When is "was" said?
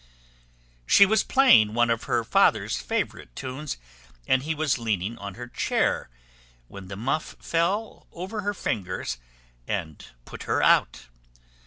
1.05-1.21, 4.55-4.79